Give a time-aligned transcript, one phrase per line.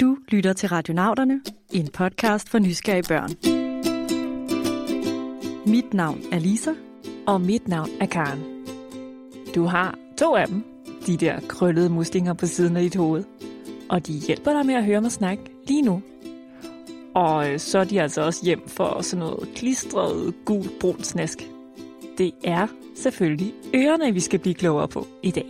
[0.00, 1.40] Du lytter til Radionauterne,
[1.72, 3.30] en podcast for nysgerrige børn.
[5.66, 6.70] Mit navn er Lisa.
[7.26, 8.40] Og mit navn er Karen.
[9.54, 10.64] Du har to af dem,
[11.06, 13.24] de der krøllede muslinger på siden af dit hoved.
[13.88, 16.02] Og de hjælper dig med at høre mig snakke lige nu.
[17.14, 21.38] Og øh, så er de altså også hjem for sådan noget klistret, gul brun snask.
[22.18, 25.46] Det er selvfølgelig ørerne, vi skal blive klogere på i dag.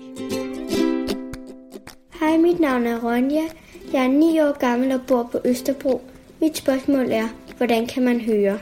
[2.21, 3.43] Hej, mit navn er Ronja.
[3.93, 6.01] Jeg er 9 år gammel og bor på Østerbro.
[6.41, 8.59] Mit spørgsmål er, hvordan kan man høre?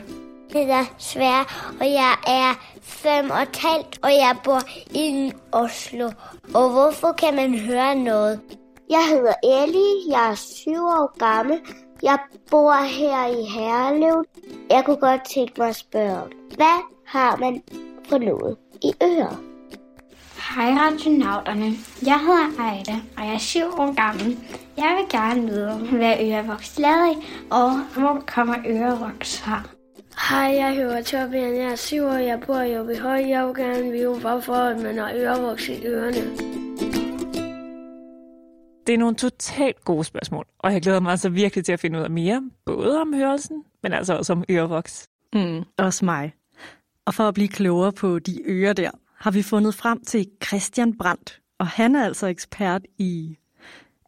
[0.53, 4.59] Det er svært, og jeg er fem og et halvt, og jeg bor
[4.95, 6.09] i Oslo.
[6.53, 8.39] Og hvorfor kan man høre noget?
[8.89, 11.59] Jeg hedder Ellie, jeg er syv år gammel.
[12.03, 12.17] Jeg
[12.51, 14.25] bor her i Herlev.
[14.69, 16.21] Jeg kunne godt tænke mig at spørge,
[16.55, 17.63] hvad har man
[18.09, 19.41] for noget i ører?
[20.55, 21.75] Hej radionauterne.
[22.05, 24.37] Jeg hedder Ejda, og jeg er syv år gammel.
[24.77, 27.15] Jeg vil gerne vide, hvad ørevoks lavet af,
[27.51, 29.69] og hvor kommer ørevoks fra.
[30.29, 31.55] Hej, jeg hedder Torbjørn.
[31.55, 32.13] Jeg er syv år.
[32.13, 33.29] Jeg bor i OBH.
[33.29, 36.37] Jeg vil gerne vide, hvorfor man har ørevoks i ørerne.
[38.87, 41.99] Det er nogle totalt gode spørgsmål, og jeg glæder mig altså virkelig til at finde
[41.99, 45.07] ud af mere, både om hørelsen, men altså også om ørevoks.
[45.33, 46.33] Mm, også mig.
[47.05, 50.97] Og for at blive klogere på de ører der, har vi fundet frem til Christian
[50.97, 53.37] Brandt, og han er altså ekspert i...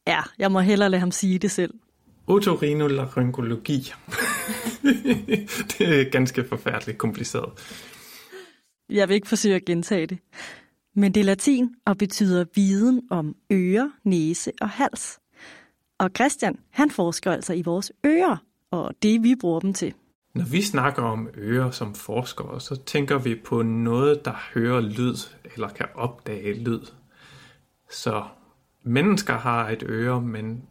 [0.08, 1.74] Ja, jeg må hellere lade ham sige det selv.
[2.28, 3.80] Otorinolaryngologi.
[5.78, 7.52] det er ganske forfærdeligt kompliceret.
[8.90, 10.18] Jeg vil ikke forsøge at gentage det.
[10.96, 15.20] Men det er latin og betyder viden om øre, næse og hals.
[15.98, 18.38] Og Christian, han forsker altså i vores ører,
[18.72, 19.94] og det vi bruger dem til.
[20.34, 25.16] Når vi snakker om ører som forskere, så tænker vi på noget, der hører lyd
[25.54, 26.82] eller kan opdage lyd.
[27.92, 28.24] Så
[28.84, 30.64] mennesker har et øre, men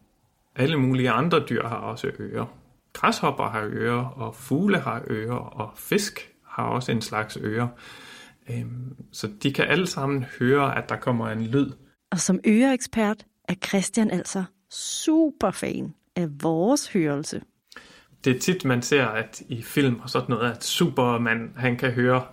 [0.55, 2.45] alle mulige andre dyr har også ører.
[2.93, 7.67] Græshopper har ører, og fugle har ører, og fisk har også en slags ører.
[8.49, 11.71] Øhm, så de kan alle sammen høre, at der kommer en lyd.
[12.11, 17.41] Og som øreekspert er Christian altså super fan af vores hørelse.
[18.23, 21.91] Det er tit, man ser at i film og sådan noget, at Superman han kan
[21.91, 22.23] høre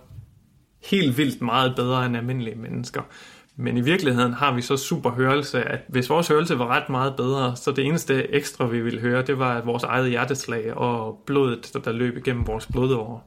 [0.89, 3.01] helt vildt meget bedre end almindelige mennesker.
[3.55, 7.15] Men i virkeligheden har vi så super hørelse, at hvis vores hørelse var ret meget
[7.15, 11.71] bedre, så det eneste ekstra, vi ville høre, det var vores eget hjerteslag og blodet,
[11.85, 13.19] der løb igennem vores blodårer.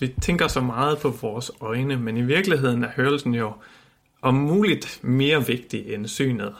[0.00, 3.52] Vi tænker så meget på vores øjne, men i virkeligheden er hørelsen jo
[4.22, 6.54] om muligt mere vigtig end synet.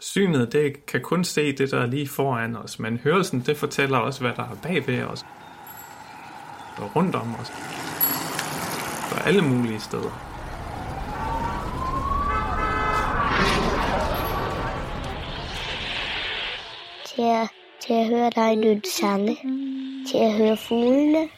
[0.00, 3.98] Synet det kan kun se det, der er lige foran os, men hørelsen det fortæller
[3.98, 5.24] også, hvad der er bagved os
[6.78, 7.52] og rundt om os.
[9.10, 10.22] På alle mulige steder.
[17.06, 17.48] Til at,
[17.86, 19.36] til at høre dig lytte sange.
[20.10, 21.28] Til at høre fuglene.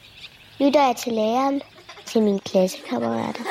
[0.61, 1.63] Lytter jeg til læreren.
[2.07, 3.43] Til mine klassekammerater.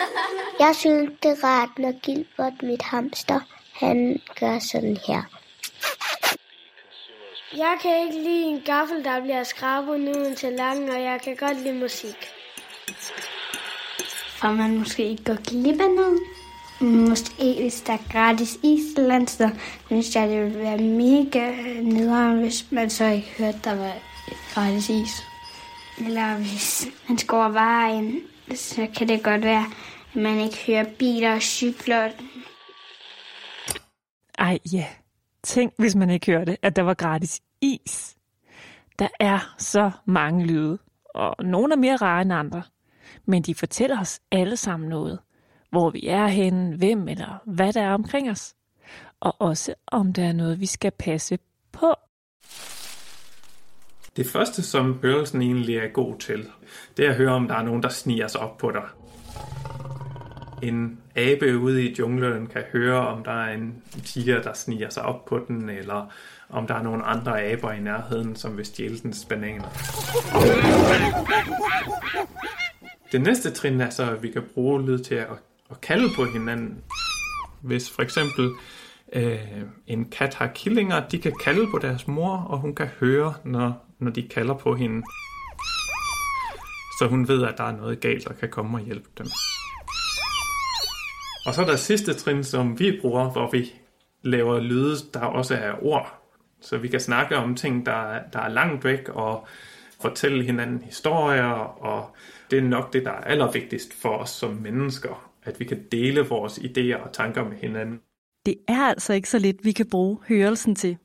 [0.59, 3.39] Jeg synes, det er rart, når Gilbert, mit hamster,
[3.79, 5.21] han gør sådan her.
[7.57, 11.35] Jeg kan ikke lide en gaffel, der bliver skrabet nu en tallerken, og jeg kan
[11.35, 12.15] godt lide musik.
[14.39, 16.19] For man måske ikke går glip af noget.
[16.81, 19.49] Måske hvis der er gratis is et eller andet sted,
[19.85, 21.51] synes jeg, det ville være mega
[21.81, 23.93] nederen, hvis man så ikke hørte, der var
[24.53, 25.23] gratis is.
[25.97, 28.19] Eller hvis man skal over vejen,
[28.55, 29.65] så kan det godt være,
[30.15, 32.09] at man ikke hører biler og cykler.
[34.37, 34.85] Ej ja,
[35.43, 38.17] tænk hvis man ikke hørte, at der var gratis is.
[38.99, 40.77] Der er så mange lyde,
[41.15, 42.63] og nogle er mere rare end andre.
[43.25, 45.19] Men de fortæller os alle sammen noget.
[45.69, 48.55] Hvor vi er henne, hvem eller hvad der er omkring os.
[49.19, 51.39] Og også om der er noget, vi skal passe
[51.71, 51.93] på.
[54.17, 56.49] Det første, som hørelsen egentlig er god til,
[56.97, 58.83] det er at høre, om der er nogen, der sniger sig op på dig.
[60.61, 65.03] En abe ude i junglen kan høre, om der er en tiger, der sniger sig
[65.03, 66.11] op på den, eller
[66.49, 69.67] om der er nogle andre aber i nærheden, som vil stjæle dens bananer.
[73.11, 75.27] Det næste trin er så, at vi kan bruge lyd til at,
[75.71, 76.83] at kalde på hinanden.
[77.61, 78.49] Hvis for eksempel
[79.13, 83.33] øh, en kat har killinger, de kan kalde på deres mor, og hun kan høre,
[83.43, 85.03] når, når de kalder på hende.
[86.99, 89.27] Så hun ved, at der er noget galt og kan komme og hjælpe dem.
[91.47, 93.73] Og så er der sidste trin, som vi bruger, hvor vi
[94.21, 96.23] laver lyde, der også er ord.
[96.61, 99.47] Så vi kan snakke om ting, der, der er langt væk, og
[100.01, 101.51] fortælle hinanden historier,
[101.83, 102.15] og
[102.51, 106.21] det er nok det, der er allervigtigst for os som mennesker, at vi kan dele
[106.21, 108.01] vores idéer og tanker med hinanden.
[108.45, 110.97] det er altså ikke så lidt, vi kan bruge hørelsen til.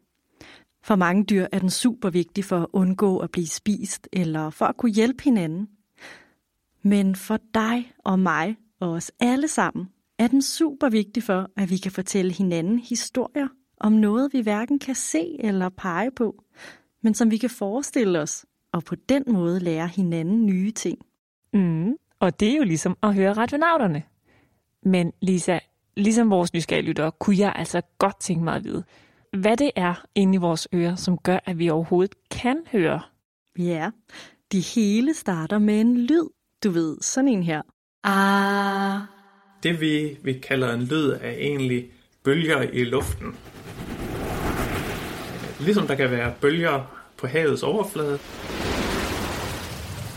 [0.84, 4.64] For mange dyr er den super vigtig for at undgå at blive spist, eller for
[4.64, 5.68] at kunne hjælpe hinanden.
[6.82, 9.88] Men for dig og mig og os alle sammen
[10.22, 13.48] er den super vigtig for, at vi kan fortælle hinanden historier
[13.80, 16.44] om noget, vi hverken kan se eller pege på,
[17.02, 20.98] men som vi kan forestille os, og på den måde lære hinanden nye ting.
[21.52, 24.02] Mm, og det er jo ligesom at høre radionauterne.
[24.82, 25.58] Men Lisa,
[25.96, 28.84] ligesom vores nysgerrige kunne jeg altså godt tænke mig at vide,
[29.32, 33.00] hvad det er inde i vores ører, som gør, at vi overhovedet kan høre.
[33.58, 33.90] Ja,
[34.52, 36.28] de hele starter med en lyd.
[36.64, 37.62] Du ved, sådan en her.
[38.04, 39.11] Ah.
[39.62, 41.90] Det vi, vi kalder en lyd er egentlig
[42.24, 43.36] bølger i luften.
[45.60, 48.18] Ligesom der kan være bølger på havets overflade,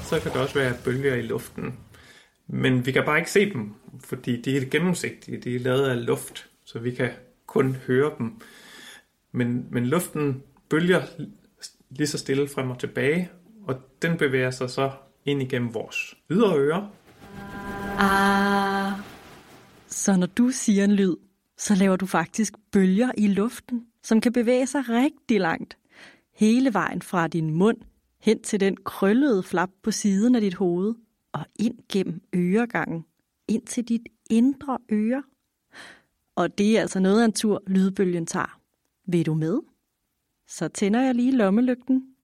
[0.04, 1.80] så kan der også være bølger i luften.
[2.48, 6.06] Men vi kan bare ikke se dem, fordi de er gennemsigtige, de er lavet af
[6.06, 7.10] luft, så vi kan
[7.48, 8.42] kun høre dem.
[9.32, 11.02] Men, men luften bølger
[11.90, 13.30] lige så stille frem og tilbage,
[13.68, 14.92] og den bevæger sig så
[15.26, 16.92] ind igennem vores ydre ører.
[17.98, 19.05] Ah.
[19.96, 21.16] Så når du siger en lyd,
[21.58, 25.78] så laver du faktisk bølger i luften, som kan bevæge sig rigtig langt.
[26.34, 27.78] Hele vejen fra din mund
[28.20, 30.96] hen til den krøllede flap på siden af dit hoved
[31.32, 33.06] og ind gennem øregangen,
[33.48, 35.24] ind til dit indre øre.
[36.36, 38.60] Og det er altså noget af en tur, lydbølgen tager.
[39.08, 39.60] Vil du med?
[40.48, 42.15] Så tænder jeg lige lommelygten.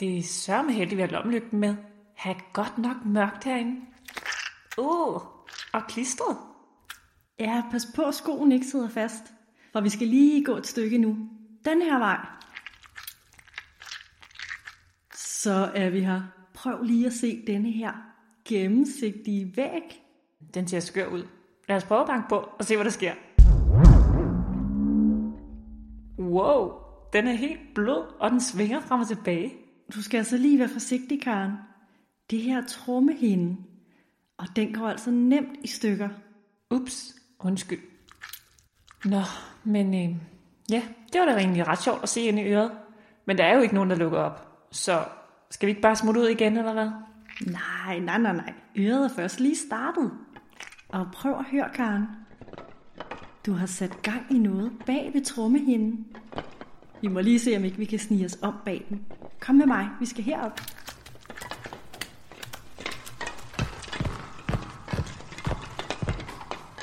[0.00, 1.76] Det er sørme heldigt, vi har lommelygten med.
[2.16, 3.80] Ha' godt nok mørkt herinde.
[4.78, 5.22] Uh,
[5.72, 6.36] og klistret.
[7.38, 9.22] Ja, pas på, at skoen ikke sidder fast.
[9.72, 11.16] For vi skal lige gå et stykke nu.
[11.64, 12.26] Den her vej.
[15.14, 16.22] Så er vi her.
[16.54, 17.92] Prøv lige at se denne her
[18.48, 20.02] gennemsigtige væg.
[20.54, 21.26] Den ser skør ud.
[21.68, 23.14] Lad os prøve at banke på og se, hvad der sker.
[26.18, 26.72] Wow,
[27.12, 29.67] den er helt blød, og den svinger frem og tilbage.
[29.94, 31.52] Du skal altså lige være forsigtig, Karen.
[32.30, 33.56] Det her trommehinde,
[34.36, 36.08] og den går altså nemt i stykker.
[36.70, 37.80] Ups, undskyld.
[39.04, 39.20] Nå,
[39.64, 40.16] men øh,
[40.70, 40.82] ja,
[41.12, 42.70] det var da egentlig ret sjovt at se ind i øret.
[43.26, 44.66] Men der er jo ikke nogen, der lukker op.
[44.70, 45.04] Så
[45.50, 46.90] skal vi ikke bare smutte ud igen, eller hvad?
[47.46, 48.52] Nej, nej, nej, nej.
[48.76, 50.12] Øret er først lige startet.
[50.88, 52.04] Og prøv at høre, Karen.
[53.46, 56.06] Du har sat gang i noget bag ved trommehinden.
[57.00, 59.00] Vi må lige se, om ikke vi kan snige os om bag den.
[59.40, 60.60] Kom med mig, vi skal herop.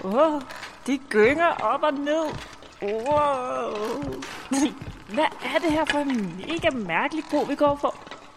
[0.04, 0.42] Åh, oh,
[0.88, 2.26] de gynger op og ned.
[2.82, 4.14] Wow.
[5.14, 5.26] Hvad
[5.56, 7.96] er det her for en mega mærkelig bro, vi går for?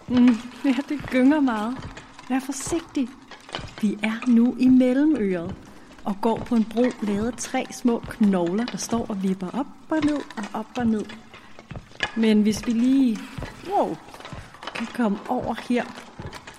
[0.08, 1.76] Mm, ja, det gynger meget.
[2.28, 3.08] Vær forsigtig.
[3.80, 5.54] Vi er nu i mellemøret
[6.04, 9.66] og går på en bro lavet af tre små knogler, der står og vipper op
[9.90, 11.04] og ned og op og ned.
[12.18, 13.18] Men hvis vi lige
[13.70, 13.96] wow,
[14.74, 15.84] kan komme over her,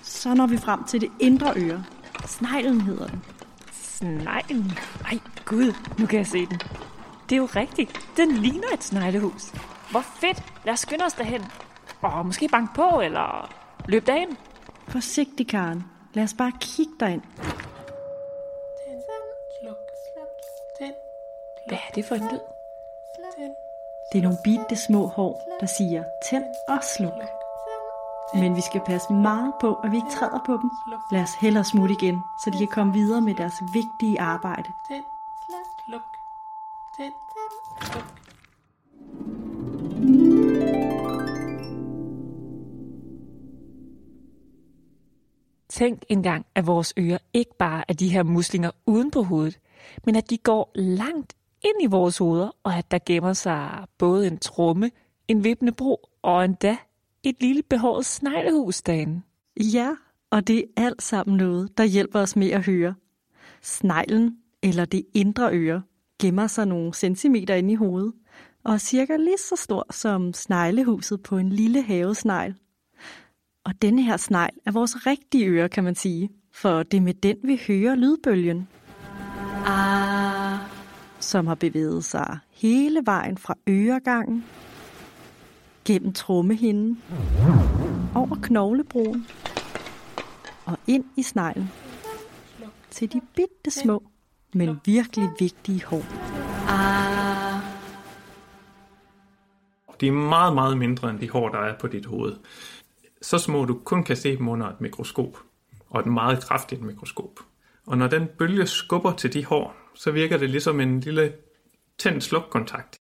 [0.02, 1.84] så når vi frem til det indre øre.
[2.26, 3.24] Sneglen hedder den.
[3.72, 4.72] Sneglen?
[5.04, 6.60] Ej, gud, nu kan jeg se den.
[7.28, 8.10] Det er jo rigtigt.
[8.16, 9.52] Den ligner et sneglehus.
[9.90, 10.42] Hvor fedt.
[10.64, 11.44] Lad os skynde os derhen.
[12.00, 13.52] Og måske banke på, eller
[13.88, 14.36] løb derind.
[14.88, 15.84] Forsigtig, Karen.
[16.14, 17.22] Lad os bare kigge derind.
[21.68, 22.59] Hvad er det for en lyd?
[24.12, 27.22] Det er nogle bitte små hår, der siger tænd og sluk.
[28.34, 30.70] Men vi skal passe meget på, at vi ikke træder på dem.
[31.12, 34.68] Lad os hellere smutte igen, så de kan komme videre med deres vigtige arbejde.
[34.88, 35.04] Tænd,
[35.86, 36.02] sluk,
[36.96, 37.14] tænd,
[37.82, 38.20] sluk.
[45.68, 49.58] Tænk engang, at vores ører ikke bare er de her muslinger uden på hovedet,
[50.06, 54.26] men at de går langt ind i vores hoveder, og at der gemmer sig både
[54.26, 54.90] en tromme,
[55.28, 56.76] en vippende bro og endda
[57.22, 59.22] et lille behåret sneglehus derinde.
[59.56, 59.90] Ja,
[60.30, 62.94] og det er alt sammen noget, der hjælper os med at høre.
[63.62, 65.82] Sneglen, eller det indre øre,
[66.22, 68.12] gemmer sig nogle centimeter inde i hovedet,
[68.64, 72.54] og er cirka lige så stor som sneglehuset på en lille havesnegl.
[73.64, 77.14] Og denne her snegl er vores rigtige øre, kan man sige, for det er med
[77.14, 78.68] den, vi hører lydbølgen.
[81.20, 84.44] Som har bevæget sig hele vejen fra øregangen,
[85.84, 87.02] gennem trommehinden,
[88.14, 89.26] over knoglebroen
[90.64, 91.70] og ind i sneglen
[92.90, 94.02] til de bitte små,
[94.54, 96.04] men virkelig vigtige hår.
[96.68, 97.60] Ah,
[100.00, 102.36] De er meget, meget mindre end de hår, der er på dit hoved.
[103.22, 105.38] Så små, du kun kan se dem under et mikroskop.
[105.90, 107.40] og et meget kraftigt mikroskop.
[107.86, 111.32] Og når den bølge skubber til de hår, så virker det ligesom en lille
[111.98, 113.00] tændt slukkontakt.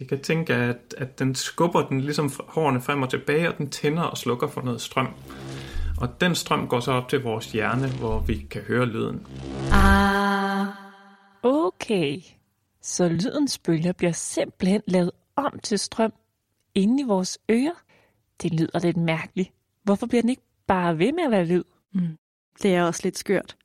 [0.00, 3.70] I kan tænke, at, at den skubber den ligesom hårene frem og tilbage, og den
[3.70, 5.08] tænder og slukker for noget strøm.
[6.00, 9.26] Og den strøm går så op til vores hjerne, hvor vi kan høre lyden.
[9.72, 10.66] Ah.
[11.42, 12.20] Okay,
[12.82, 16.12] så lydens bølger bliver simpelthen lavet om til strøm
[16.74, 17.82] inde i vores ører.
[18.42, 19.50] Det lyder lidt mærkeligt.
[19.82, 21.64] Hvorfor bliver den ikke bare ved med at være lyd?
[21.94, 22.18] Mm.
[22.62, 23.56] Det er også lidt skørt.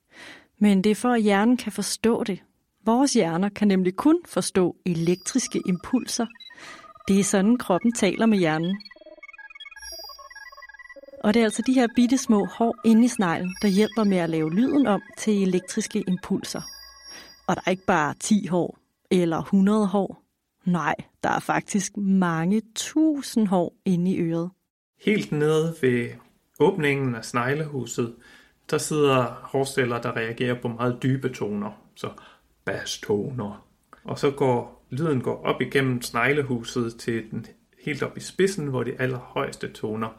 [0.60, 2.40] Men det er for, at hjernen kan forstå det.
[2.86, 6.26] Vores hjerner kan nemlig kun forstå elektriske impulser.
[7.08, 8.82] Det er sådan, kroppen taler med hjernen.
[11.24, 14.18] Og det er altså de her bitte små hår inde i sneglen, der hjælper med
[14.18, 16.62] at lave lyden om til elektriske impulser.
[17.48, 18.78] Og der er ikke bare 10 hår
[19.12, 20.24] eller 100 hår.
[20.66, 24.50] Nej, der er faktisk mange tusind hår inde i øret.
[25.06, 26.10] Helt nede ved
[26.60, 28.16] åbningen af sneglehuset,
[28.70, 32.10] der sidder hårceller, der reagerer på meget dybe toner, så
[32.66, 33.68] basstoner.
[34.04, 37.46] Og så går lyden går op igennem sneglehuset til den
[37.86, 40.10] helt op i spidsen, hvor de allerhøjeste toner.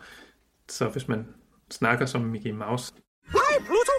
[0.69, 1.27] Så hvis man
[1.71, 2.95] snakker som Mickey Mouse,
[3.27, 3.93] Hej Pluto!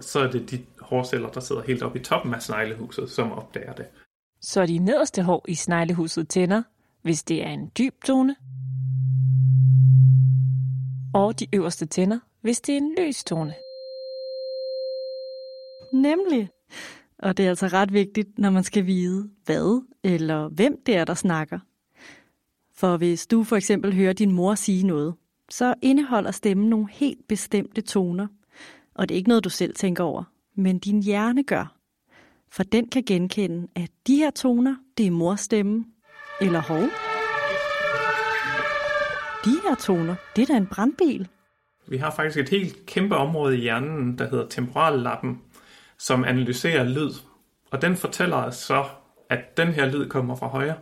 [0.00, 3.72] så er det de hårceller, der sidder helt oppe i toppen af sneglehuset, som opdager
[3.72, 3.86] det.
[4.40, 6.62] Så de nederste hår i sneglehuset tænder,
[7.02, 8.36] hvis det er en dyb tone.
[11.14, 13.54] Og de øverste tænder, hvis det er en løs tone.
[15.92, 16.48] Nemlig.
[17.18, 21.04] Og det er altså ret vigtigt, når man skal vide, hvad eller hvem det er,
[21.04, 21.58] der snakker.
[22.74, 25.14] For hvis du for eksempel hører din mor sige noget,
[25.50, 28.26] så indeholder stemmen nogle helt bestemte toner.
[28.94, 30.24] Og det er ikke noget, du selv tænker over,
[30.56, 31.76] men din hjerne gør.
[32.50, 35.84] For den kan genkende, at de her toner, det er mors stemme.
[36.40, 36.82] Eller hov.
[39.44, 41.28] De her toner, det er da en brandbil.
[41.88, 45.40] Vi har faktisk et helt kæmpe område i hjernen, der hedder temporallappen,
[46.02, 47.12] som analyserer lyd.
[47.70, 48.84] Og den fortæller os så,
[49.30, 50.76] at den her lyd kommer fra højre.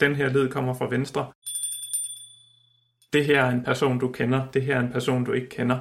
[0.00, 1.32] Den her lyd kommer fra venstre.
[3.12, 4.46] Det her er en person, du kender.
[4.54, 5.78] Det her er en person, du ikke kender.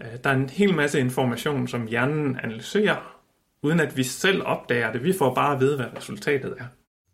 [0.00, 3.20] Øh, der er en hel masse information, som hjernen analyserer,
[3.62, 5.04] uden at vi selv opdager det.
[5.04, 6.64] Vi får bare at vide, hvad resultatet er.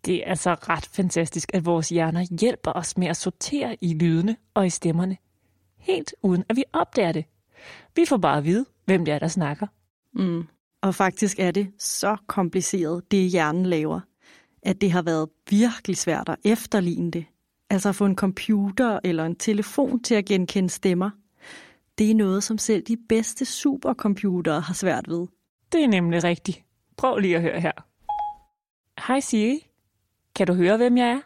[0.05, 4.37] Det er altså ret fantastisk, at vores hjerner hjælper os med at sortere i lydene
[4.55, 5.17] og i stemmerne.
[5.79, 7.25] Helt uden at vi opdager det.
[7.97, 9.67] Vi får bare at vide, hvem det er, der snakker.
[10.17, 10.47] Mm.
[10.83, 14.01] Og faktisk er det så kompliceret, det hjernen laver,
[14.63, 17.27] at det har været virkelig svært at efterligne det.
[17.71, 21.11] Altså at få en computer eller en telefon til at genkende stemmer.
[21.99, 25.27] Det er noget, som selv de bedste supercomputere har svært ved.
[25.73, 26.65] Det er nemlig rigtigt.
[26.97, 27.73] Prøv lige at høre her.
[29.07, 29.67] Hej Siri.
[30.35, 31.21] Kan du høre, hvem jeg er?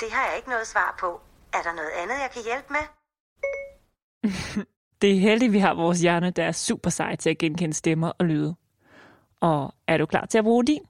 [0.00, 1.20] Det har jeg ikke noget svar på.
[1.52, 2.84] Er der noget andet, jeg kan hjælpe med?
[5.02, 8.08] Det er heldigt, vi har vores hjerne, der er super sej til at genkende stemmer
[8.18, 8.54] og lyde.
[9.40, 10.82] Og er du klar til at bruge din?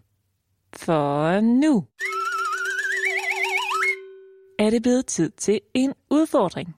[0.76, 1.86] For nu
[4.58, 6.76] er det blevet tid til en udfordring.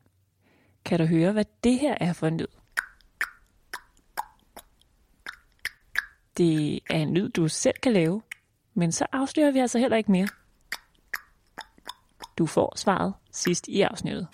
[0.84, 2.46] Kan du høre, hvad det her er for en lyd?
[6.36, 8.22] Det er en lyd, du selv kan lave,
[8.74, 10.28] men så afslører vi altså heller ikke mere.
[12.38, 14.28] Du får svaret sidst i afsnittet.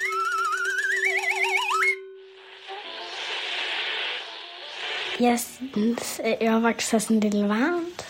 [5.20, 8.06] Jeg synes, at ørvoks er sådan lidt varmt.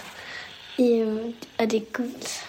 [0.81, 2.49] Øhm, og det er gult.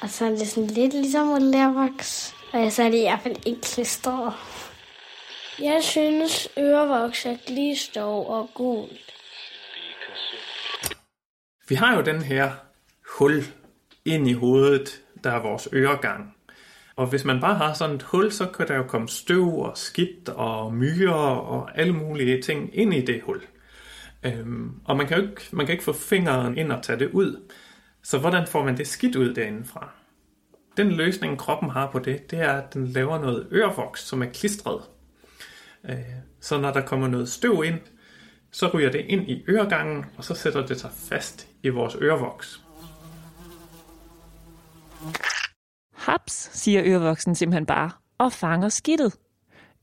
[0.00, 2.34] Og så er det sådan lidt ligesom modellervoks.
[2.52, 4.32] Og så er det i hvert fald ikke klistret.
[5.62, 9.14] Jeg synes, ørevoks er glistov og gult.
[11.68, 12.52] Vi har jo den her
[13.18, 13.44] hul
[14.04, 16.34] ind i hovedet, der er vores øregang.
[16.96, 19.78] Og hvis man bare har sådan et hul, så kan der jo komme støv og
[19.78, 23.42] skidt og myrer og alle mulige ting ind i det hul.
[24.26, 27.10] Øhm, og man kan jo ikke, man kan ikke få fingeren ind og tage det
[27.10, 27.50] ud.
[28.02, 29.90] Så hvordan får man det skidt ud derindefra?
[30.76, 34.26] Den løsning, kroppen har på det, det er, at den laver noget ørevoks, som er
[34.26, 34.80] klistret.
[35.88, 35.96] Øh,
[36.40, 37.80] så når der kommer noget støv ind,
[38.50, 42.62] så ryger det ind i øregangen, og så sætter det sig fast i vores ørevoks.
[45.94, 49.16] Haps, siger ørevoksen simpelthen bare, og fanger skidtet.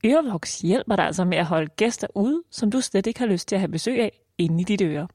[0.06, 3.48] Ørevoks hjælper dig altså med at holde gæster ude, som du slet ikke har lyst
[3.48, 5.08] til at have besøg af, inde i dit øre.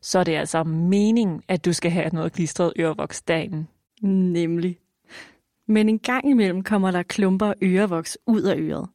[0.00, 3.68] Så er det altså meningen, at du skal have noget klistret ørevoks dagen.
[4.02, 4.78] Nemlig.
[5.68, 8.88] Men en gang imellem kommer der klumper ørevoks ud af øret.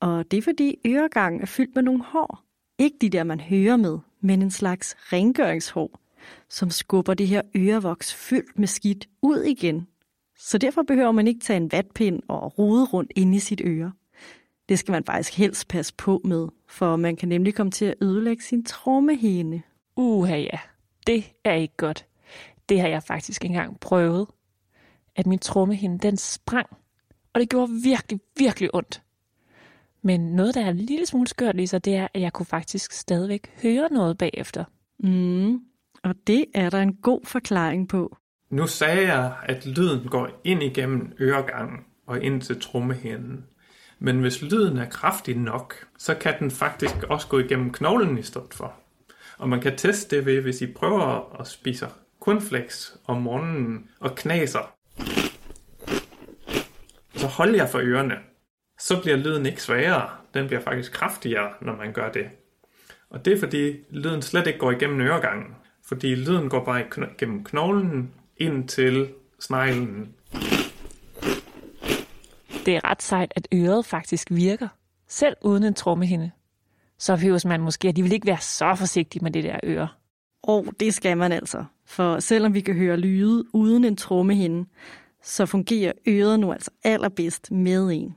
[0.00, 2.42] Og det er fordi øregangen er fyldt med nogle hår.
[2.78, 6.00] Ikke de der, man hører med, men en slags rengøringshår,
[6.48, 9.86] som skubber det her ørevoks fyldt med skidt ud igen.
[10.38, 13.92] Så derfor behøver man ikke tage en vatpind og rode rundt inde i sit øre.
[14.68, 17.94] Det skal man faktisk helst passe på med, for man kan nemlig komme til at
[18.02, 19.62] ødelægge sin trommehinde.
[19.96, 20.58] Uha ja,
[21.06, 22.06] det er ikke godt.
[22.68, 24.26] Det har jeg faktisk engang prøvet.
[25.16, 26.66] At min trommehinde, den sprang.
[27.32, 29.02] Og det gjorde virkelig, virkelig ondt.
[30.02, 32.92] Men noget, der er en lille smule skørt, Lisa, det er, at jeg kunne faktisk
[32.92, 34.64] stadigvæk høre noget bagefter.
[34.98, 35.60] Mm,
[36.02, 38.16] og det er der en god forklaring på.
[38.50, 43.44] Nu sagde jeg, at lyden går ind igennem øregangen og ind til trommehinden.
[43.98, 48.22] Men hvis lyden er kraftig nok, så kan den faktisk også gå igennem knoglen i
[48.22, 48.74] stedet for.
[49.38, 51.88] Og man kan teste det ved, hvis I prøver at spise
[52.20, 54.74] cornflakes om morgenen og knaser.
[57.14, 58.14] Så hold jer for ørerne.
[58.78, 60.10] Så bliver lyden ikke svagere.
[60.34, 62.26] Den bliver faktisk kraftigere, når man gør det.
[63.10, 65.54] Og det er fordi lyden slet ikke går igennem øregangen.
[65.88, 69.08] Fordi lyden går bare igennem knoglen ind til
[69.40, 70.14] sneglen.
[72.66, 74.68] Det er ret sejt, at øret faktisk virker,
[75.08, 76.30] selv uden en trommehinde.
[76.98, 79.88] Så behøver man måske, at de vil ikke være så forsigtige med det der øre.
[80.42, 81.64] Og det skal man altså.
[81.84, 84.68] For selvom vi kan høre lyde uden en trommehinde,
[85.22, 88.16] så fungerer øret nu altså allerbedst med en.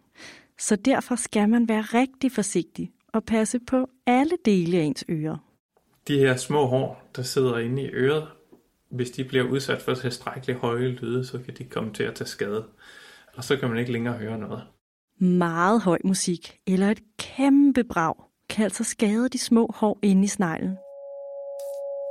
[0.59, 5.37] Så derfor skal man være rigtig forsigtig og passe på alle dele af ens ører.
[6.07, 8.27] De her små hår, der sidder inde i øret,
[8.91, 12.27] hvis de bliver udsat for tilstrækkeligt høje lyde, så kan de komme til at tage
[12.27, 12.65] skade.
[13.37, 14.63] Og så kan man ikke længere høre noget.
[15.19, 18.15] Meget høj musik eller et kæmpe brag
[18.49, 20.77] kan altså skade de små hår inde i sneglen.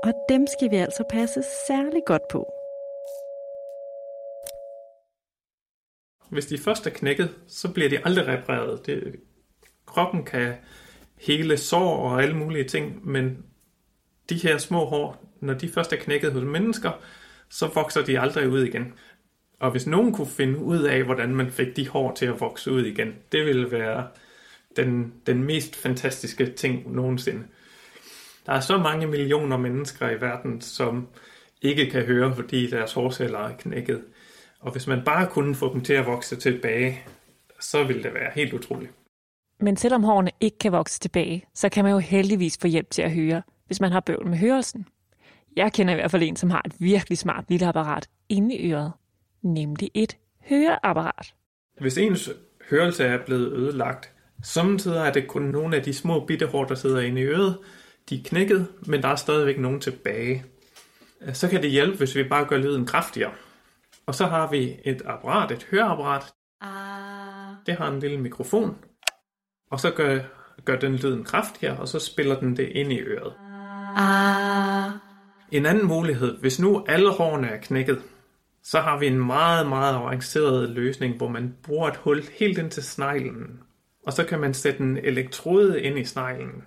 [0.04, 2.46] Og dem skal vi altså passe særlig godt på.
[6.30, 8.86] Hvis de først er knækket, så bliver de aldrig repareret.
[8.86, 9.16] Det,
[9.86, 10.54] kroppen kan
[11.20, 13.44] hele sår og alle mulige ting, men
[14.30, 16.92] de her små hår, når de først er knækket hos mennesker,
[17.48, 18.94] så vokser de aldrig ud igen.
[19.60, 22.72] Og hvis nogen kunne finde ud af, hvordan man fik de hår til at vokse
[22.72, 24.08] ud igen, det ville være
[24.76, 27.42] den, den mest fantastiske ting nogensinde.
[28.46, 31.08] Der er så mange millioner mennesker i verden, som
[31.62, 34.04] ikke kan høre, fordi deres hårceller er knækket.
[34.60, 37.00] Og hvis man bare kunne få dem til at vokse tilbage,
[37.60, 38.92] så ville det være helt utroligt.
[39.60, 43.02] Men selvom hårene ikke kan vokse tilbage, så kan man jo heldigvis få hjælp til
[43.02, 44.86] at høre, hvis man har bøvl med hørelsen.
[45.56, 48.72] Jeg kender i hvert fald en, som har et virkelig smart lille apparat inde i
[48.72, 48.92] øret,
[49.48, 50.16] nemlig et
[50.48, 51.34] høreapparat.
[51.80, 52.30] Hvis ens
[52.70, 56.74] hørelse er blevet ødelagt, samtidig er det kun nogle af de små bitte hår, der
[56.74, 57.58] sidder inde i øret.
[58.08, 60.44] De er knækket, men der er stadigvæk nogen tilbage.
[61.32, 63.32] Så kan det hjælpe, hvis vi bare gør lyden kraftigere.
[64.06, 66.24] Og så har vi et apparat, et høreapparat.
[66.60, 67.56] Ah.
[67.66, 68.76] Det har en lille mikrofon.
[69.70, 70.18] Og så gør,
[70.64, 73.32] gør den lyden kraftigere, og så spiller den det ind i øret.
[73.96, 74.90] Ah.
[75.52, 78.02] En anden mulighed, hvis nu alle hårene er knækket,
[78.70, 82.70] så har vi en meget, meget avanceret løsning, hvor man bruger et hul helt ind
[82.70, 83.60] til sneglen.
[84.06, 86.64] Og så kan man sætte en elektrode ind i sneglen.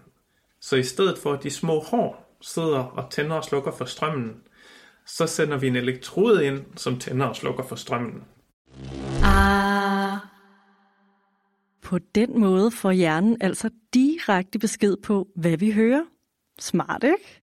[0.62, 4.36] Så i stedet for at de små hår sidder og tænder og slukker for strømmen,
[5.06, 8.24] så sender vi en elektrode ind, som tænder og slukker for strømmen.
[9.24, 10.18] Ah.
[11.82, 16.04] På den måde får hjernen altså direkte besked på, hvad vi hører.
[16.60, 17.42] Smart, ikke?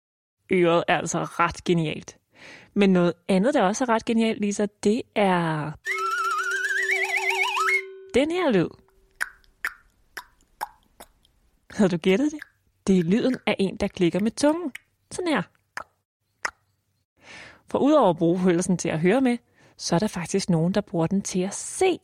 [0.53, 2.18] Øret er altså ret genialt.
[2.79, 5.73] Men noget andet, der også er ret genialt, Lisa, det er
[8.15, 8.69] den her lyd.
[11.71, 12.41] Havde du gættet det?
[12.87, 14.73] Det er lyden af en, der klikker med tungen.
[15.11, 15.43] Sådan her.
[17.71, 19.39] For udover at bruge hørelsen til at høre med,
[19.77, 21.99] så er der faktisk nogen, der bruger den til at se.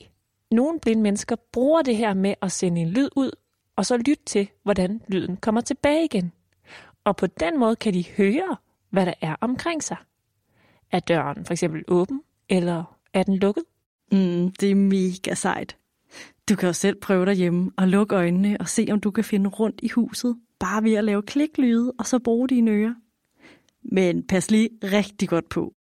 [0.51, 3.31] Nogle blinde mennesker bruger det her med at sende en lyd ud,
[3.77, 6.33] og så lytte til, hvordan lyden kommer tilbage igen.
[7.05, 8.57] Og på den måde kan de høre,
[8.91, 9.97] hvad der er omkring sig.
[10.95, 13.65] Er døren for eksempel åben, eller er den lukket?
[14.13, 15.77] Mm, det er mega sejt.
[16.49, 19.51] Du kan jo selv prøve derhjemme og lukke øjnene og se, om du kan finde
[19.51, 22.95] rundt i huset, bare ved at lave kliklyde og så bruge dine ører.
[23.83, 25.75] Men pas lige rigtig godt på.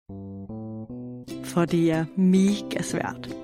[1.45, 3.35] For det er mega svært.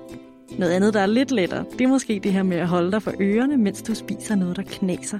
[0.59, 3.01] Noget andet, der er lidt lettere, det er måske det her med at holde dig
[3.01, 5.19] for ørerne, mens du spiser noget, der knaser.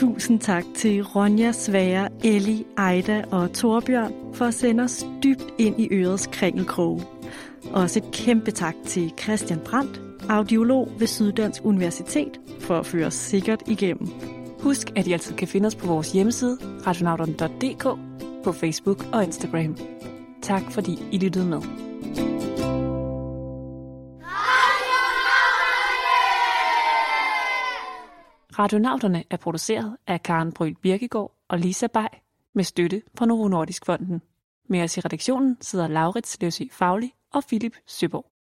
[0.00, 5.80] Tusind tak til Ronja, Svære, Elli, Ejda og Torbjørn for at sende os dybt ind
[5.80, 7.02] i ørets kringelkroge.
[7.72, 13.14] Også et kæmpe tak til Christian Brandt, audiolog ved Syddansk Universitet, for at føre os
[13.14, 14.08] sikkert igennem.
[14.60, 17.84] Husk, at I altid kan finde os på vores hjemmeside, radionauten.dk,
[18.44, 19.76] på Facebook og Instagram.
[20.42, 21.60] Tak fordi I lyttede med.
[28.58, 32.08] Radionauterne er produceret af Karen Bryl Birkegaard og Lisa Bay
[32.54, 34.22] med støtte fra Novo Nordisk Fonden.
[34.68, 38.29] Med os i redaktionen sidder Laurits Løsø Fagli og Philip Søborg.